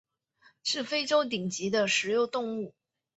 [0.63, 2.73] 是非洲顶级的食肉动物。